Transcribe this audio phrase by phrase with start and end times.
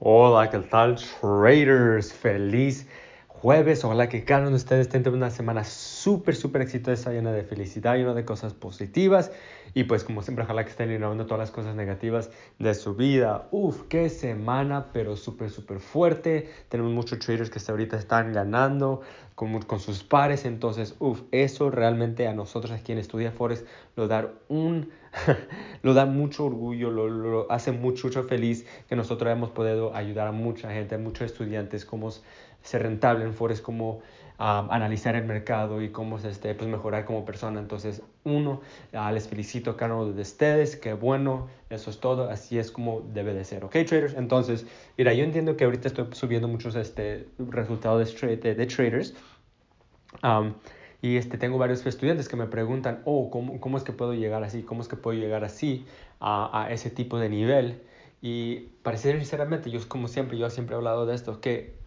[0.00, 2.12] Hola, ¿qué tal traders?
[2.12, 2.88] Feliz
[3.40, 3.84] jueves.
[3.84, 7.96] Ojalá que cada uno de ustedes tenga una semana súper, súper exitosa, llena de felicidad,
[7.96, 9.30] llena de cosas positivas.
[9.74, 13.48] Y pues como siempre, ojalá que estén eliminando todas las cosas negativas de su vida.
[13.50, 16.50] Uf, qué semana, pero súper, súper fuerte.
[16.68, 19.02] Tenemos muchos traders que hasta ahorita están ganando
[19.34, 20.44] con, con sus pares.
[20.44, 23.64] Entonces, uf, eso realmente a nosotros aquí en Estudia Forex
[23.94, 24.90] lo da un
[25.82, 30.32] lo da mucho orgullo, lo, hace mucho, mucho feliz que nosotros hayamos podido ayudar a
[30.32, 32.10] mucha gente, a muchos estudiantes, cómo
[32.62, 34.00] ser rentable en Forex, cómo
[34.38, 37.58] analizar el mercado y cómo este, pues mejorar como persona.
[37.58, 38.60] Entonces, uno,
[38.92, 43.00] ah, les felicito a cada de ustedes, qué bueno, eso es todo, así es como
[43.00, 44.14] debe de ser, ¿ok, traders?
[44.14, 44.64] Entonces,
[44.96, 49.14] mira, yo entiendo que ahorita estoy subiendo muchos este, resultados de, de, traders.
[51.00, 54.42] Y este, tengo varios estudiantes que me preguntan, oh, ¿cómo, cómo es que puedo llegar
[54.44, 54.62] así?
[54.62, 55.84] ¿Cómo es que puedo llegar así
[56.20, 57.82] a, a ese tipo de nivel?
[58.20, 61.77] Y para ser sinceramente, yo como siempre, yo siempre he hablado de esto, que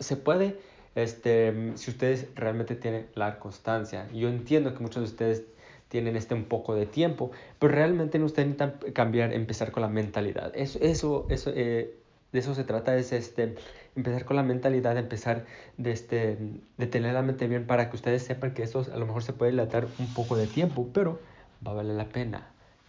[0.00, 0.56] se puede,
[0.94, 4.08] este, si ustedes realmente tienen la constancia.
[4.12, 5.44] Yo entiendo que muchos de ustedes
[5.88, 9.88] tienen este un poco de tiempo, pero realmente no ustedes necesitan cambiar, empezar con la
[9.88, 10.52] mentalidad.
[10.54, 11.94] Eso, eso, eso eh,
[12.32, 13.56] de eso se trata, es este,
[13.96, 16.38] empezar con la mentalidad, empezar de, este,
[16.76, 19.32] de tener la mente bien para que ustedes sepan que esto a lo mejor se
[19.32, 21.18] puede dilatar un poco de tiempo, pero
[21.66, 22.46] va a valer la pena,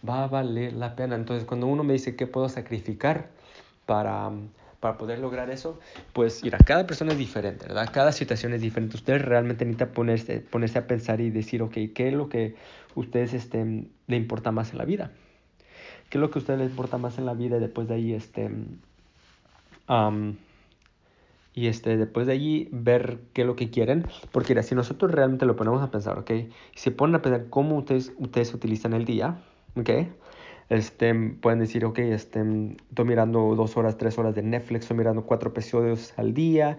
[0.08, 1.16] va a valer la pena.
[1.16, 3.30] Entonces cuando uno me dice qué puedo sacrificar
[3.84, 4.30] para,
[4.82, 5.78] para poder lograr eso,
[6.12, 7.88] pues mira, cada persona es diferente, ¿verdad?
[7.92, 8.96] Cada situación es diferente.
[8.96, 12.56] Ustedes realmente necesitan ponerse, ponerse a pensar y decir, ok, ¿qué es lo que
[12.96, 15.12] ustedes este, le importa más en la vida?
[16.10, 17.58] ¿Qué es lo que a ustedes les importa más en la vida?
[17.58, 18.50] Y después de ahí, este,
[21.54, 24.08] y este, después de allí ver qué es lo que quieren.
[24.32, 26.30] Porque si nosotros realmente lo ponemos a pensar, ¿ok?
[26.74, 29.44] Si se ponen a pensar cómo ustedes, ustedes utilizan el día,
[29.76, 29.90] ¿ok?
[30.72, 32.40] Este, pueden decir, ok, este,
[32.88, 36.78] estoy mirando dos horas, tres horas de Netflix, estoy mirando cuatro episodios al día,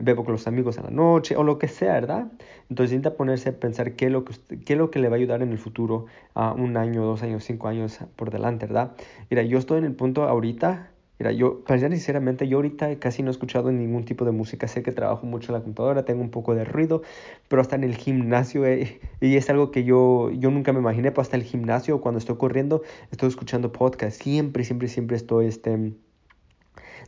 [0.00, 2.26] bebo con los amigos a la noche, o lo que sea, ¿verdad?
[2.68, 5.42] Entonces intenta ponerse a pensar qué es lo que, lo que le va a ayudar
[5.42, 8.96] en el futuro a un año, dos años, cinco años por delante, ¿verdad?
[9.30, 13.22] Mira, yo estoy en el punto ahorita Mira, yo, para ser sinceramente, yo ahorita casi
[13.22, 14.68] no he escuchado ningún tipo de música.
[14.68, 17.02] Sé que trabajo mucho en la computadora, tengo un poco de ruido,
[17.48, 21.10] pero hasta en el gimnasio, eh, y es algo que yo, yo nunca me imaginé,
[21.10, 24.20] pero hasta el gimnasio, cuando estoy corriendo, estoy escuchando podcast.
[24.20, 25.94] Siempre, siempre, siempre estoy este,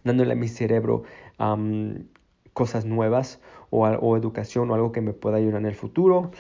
[0.04, 1.02] dándole a mi cerebro
[2.54, 3.40] cosas nuevas
[3.70, 6.30] o, o, educación o algo que me pueda ayudar en el futuro.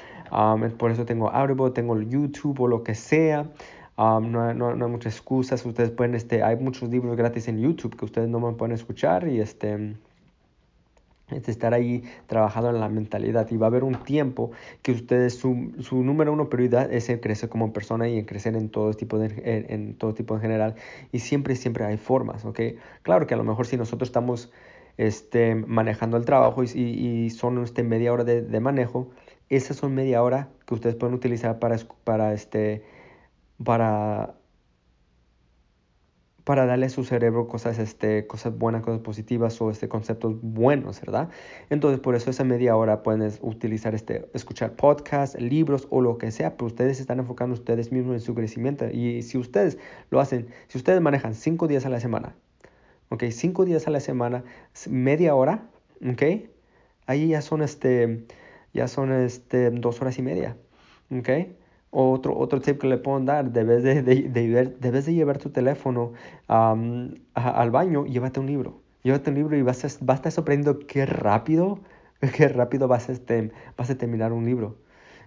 [0.78, 3.50] por eso tengo Audible, tengo YouTube o lo que sea.
[3.98, 5.66] Um, no, no, hay muchas excusas.
[5.66, 9.26] Ustedes pueden, este, hay muchos libros gratis en YouTube que ustedes no me pueden escuchar
[9.26, 9.96] y este,
[11.30, 13.50] estar ahí trabajando en la mentalidad.
[13.50, 17.18] Y va a haber un tiempo que ustedes, su, su número uno prioridad es en
[17.18, 20.76] crecer como persona y en crecer en todo tipo de, en, todo tipo en general.
[21.10, 22.60] Y siempre, siempre hay formas, ¿ok?
[23.02, 24.52] Claro que a lo mejor si nosotros estamos
[24.96, 29.10] este, manejando el trabajo y, y son este, media hora de, de manejo,
[29.48, 32.84] esas son media hora que ustedes pueden utilizar para, para este,
[33.64, 34.34] para,
[36.44, 41.00] para darle a su cerebro cosas, este, cosas buenas, cosas positivas o este, conceptos buenos,
[41.00, 41.28] ¿verdad?
[41.68, 46.30] Entonces, por eso esa media hora pueden utilizar, este, escuchar podcasts, libros o lo que
[46.30, 48.88] sea, pero ustedes están enfocando ustedes mismos en su crecimiento.
[48.90, 49.78] Y si ustedes
[50.10, 52.34] lo hacen, si ustedes manejan cinco días a la semana,
[53.10, 53.24] ¿ok?
[53.30, 54.44] Cinco días a la semana,
[54.88, 55.68] media hora,
[56.08, 56.22] ¿ok?
[57.06, 58.26] Ahí ya son, este,
[58.72, 60.56] ya son, este, dos horas y media,
[61.10, 61.28] ¿ok?
[61.90, 65.50] Otro, otro tip que le puedo dar, debes de, de, de, debes de llevar tu
[65.50, 66.12] teléfono
[66.46, 68.82] al baño llévate un libro.
[69.02, 71.80] Llévate un libro y vas a, vas a estar sorprendido qué rápido,
[72.36, 74.76] qué rápido vas a, este, vas a terminar un libro.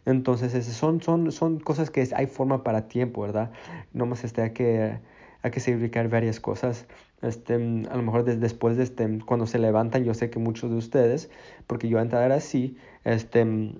[0.05, 3.51] Entonces, son, son, son cosas que hay forma para tiempo, ¿verdad?
[3.93, 4.99] No más este, hay que,
[5.41, 6.87] hay que sacrificar varias cosas.
[7.21, 10.77] Este, a lo mejor después de este, cuando se levantan, yo sé que muchos de
[10.77, 11.29] ustedes,
[11.67, 13.73] porque yo antes era así, este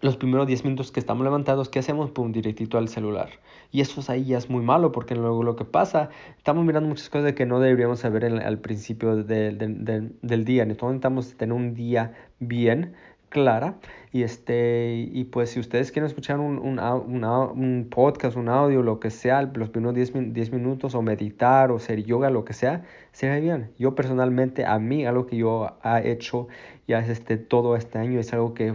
[0.00, 2.10] los primeros 10 minutos que estamos levantados, ¿qué hacemos?
[2.10, 3.30] Pum, directito al celular.
[3.72, 6.88] Y eso es ahí ya es muy malo, porque luego lo que pasa, estamos mirando
[6.88, 10.62] muchas cosas que no deberíamos saber al principio del día.
[10.62, 12.94] Entonces necesitamos tener un día bien
[13.28, 13.76] clara.
[14.12, 19.00] Y, este, y pues si ustedes quieren escuchar un, un, un podcast, un audio, lo
[19.00, 22.84] que sea, los primeros 10, 10 minutos, o meditar, o hacer yoga, lo que sea,
[23.12, 23.70] será bien.
[23.78, 26.48] Yo personalmente, a mí, algo que yo he hecho
[26.86, 28.74] ya es este, todo este año, es algo que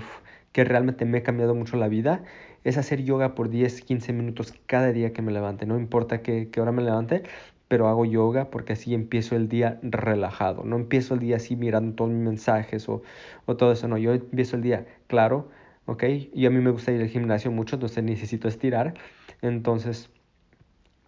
[0.53, 2.23] que realmente me ha cambiado mucho la vida
[2.63, 5.65] es hacer yoga por 10, 15 minutos cada día que me levante.
[5.65, 7.23] No importa qué, hora me levante,
[7.67, 10.63] pero hago yoga porque así empiezo el día relajado.
[10.63, 13.01] No empiezo el día así mirando todos mis mensajes o,
[13.45, 13.88] o todo eso.
[13.88, 15.50] No, yo empiezo el día claro,
[15.88, 16.03] ¿ok?
[16.33, 18.94] Y a mí me gusta ir al gimnasio mucho, entonces necesito estirar.
[19.41, 20.09] Entonces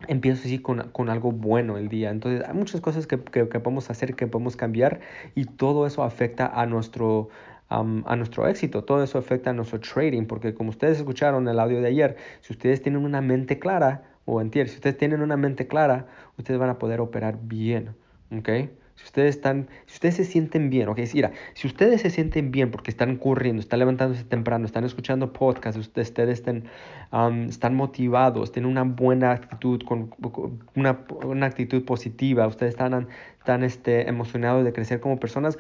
[0.08, 2.10] empiezo así con, con, algo bueno el día.
[2.10, 5.00] Entonces hay muchas cosas que, que, que podemos hacer, que podemos cambiar
[5.36, 7.30] y todo eso afecta a nuestro,
[7.70, 11.60] um, a nuestro éxito, todo eso afecta a nuestro trading, porque como ustedes escucharon el
[11.60, 15.38] audio de ayer, si ustedes tienen una mente clara, o entier, si ustedes tienen una
[15.38, 16.08] mente clara,
[16.38, 17.96] ustedes van a poder operar bien,
[18.36, 18.50] ¿ok?
[18.96, 22.72] Si ustedes están, si ustedes se sienten bien, ok, mira, si ustedes se sienten bien
[22.72, 26.64] porque están corriendo, están levantándose temprano, están escuchando podcasts, ustedes, estén,
[27.50, 30.16] están motivados, tienen una buena actitud, con,
[30.76, 35.60] una, una actitud positiva, ustedes están, están este, emocionados de crecer como personas,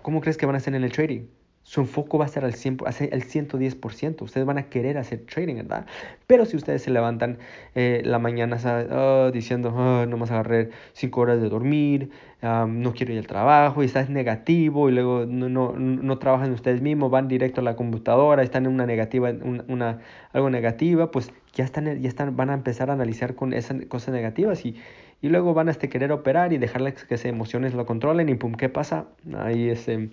[0.00, 1.26] ¿cómo crees que van a hacer en el trading?
[1.64, 2.78] su enfoque va a ser al 100,
[3.12, 4.22] el 110%.
[4.22, 5.86] Ustedes van a querer hacer trading, ¿verdad?
[6.26, 7.38] Pero si ustedes se levantan
[7.74, 8.58] eh, la mañana
[8.90, 12.10] oh, diciendo, oh, no más agarré 5 horas de dormir,
[12.42, 16.82] no quiero ir al trabajo, y estás negativo, y luego no, no, no, trabajan ustedes
[16.82, 19.30] mismos, van directo a la computadora, están en una negativa,
[19.68, 20.00] una,
[20.32, 24.12] algo negativa, pues ya, están, ya están, van a empezar a analizar con esas cosas
[24.12, 24.74] negativas y,
[25.22, 28.34] y luego van a este, querer operar y dejarles que esas emociones lo controlen y
[28.34, 29.06] pum, ¿qué pasa?
[29.38, 30.10] Ahí ese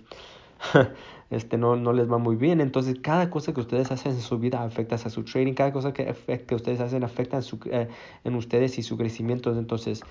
[1.30, 2.60] este, no, no les va muy bien.
[2.60, 5.92] Entonces, cada cosa que ustedes hacen en su vida afecta a su trading, cada cosa
[5.92, 6.14] que,
[6.46, 7.88] que ustedes hacen afecta en, su, eh,
[8.22, 9.56] en ustedes y su crecimiento.
[9.58, 10.02] Entonces,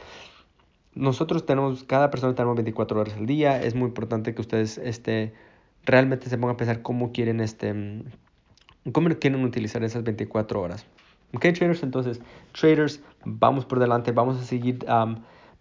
[0.96, 3.62] nosotros tenemos, cada persona tenemos 24 horas al día.
[3.62, 5.34] Es muy importante que ustedes este,
[5.86, 8.04] realmente se pongan a pensar cómo quieren, este,
[8.92, 10.86] cómo quieren utilizar esas 24 horas.
[11.34, 12.22] Ok, traders, entonces,
[12.60, 14.86] traders, vamos por delante, vamos a seguir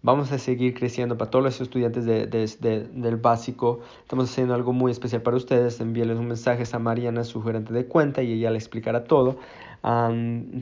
[0.01, 3.81] Vamos a seguir creciendo para todos los estudiantes de, del básico.
[4.01, 5.81] Estamos haciendo algo muy especial para ustedes.
[5.81, 9.39] Envíenles un mensaje a Mariana, su gerente de cuenta, y ella le explicará todo.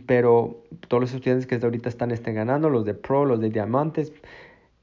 [0.07, 3.51] pero todos los estudiantes que desde ahorita están, estén ganando, los de pro, los de
[3.51, 4.11] diamantes,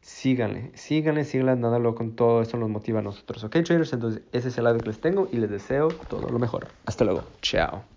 [0.02, 2.40] síganle, síganle, síganle dándolo con todo.
[2.40, 3.42] Eso nos motiva a nosotros.
[3.42, 6.38] Ok, traders, entonces ese es el lado que les tengo y les deseo todo lo
[6.38, 6.68] mejor.
[6.86, 7.24] Hasta luego.
[7.42, 7.93] Chao.